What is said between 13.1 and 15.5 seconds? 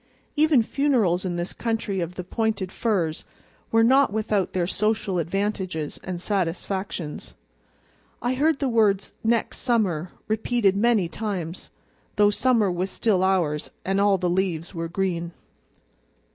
ours and all the leaves were green.